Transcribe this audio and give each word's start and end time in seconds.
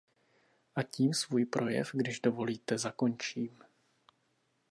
A 0.75 0.83
tím 0.83 1.13
svůj 1.13 1.45
projev, 1.45 1.89
když 1.93 2.19
dovolíte, 2.19 2.77
zakončím. 2.77 3.63